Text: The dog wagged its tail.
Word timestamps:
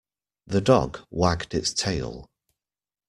The 0.47 0.61
dog 0.61 1.05
wagged 1.11 1.53
its 1.53 1.75
tail. 1.75 2.27